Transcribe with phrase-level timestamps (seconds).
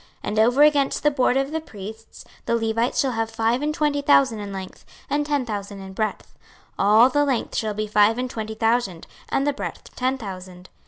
[0.01, 3.71] 26:048:013 And over against the border of the priests the Levites shall have five and
[3.71, 6.33] twenty thousand in length, and ten thousand in breadth:
[6.79, 10.69] all the length shall be five and twenty thousand, and the breadth ten thousand.